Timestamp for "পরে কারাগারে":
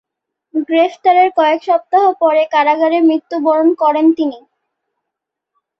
2.21-2.97